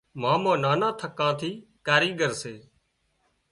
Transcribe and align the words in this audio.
مامو 0.21 0.53
نانان 0.63 0.93
ٿڪان 0.99 1.31
ٿي 1.39 1.49
ڪاريڳر 1.87 2.31
سي 2.41 2.53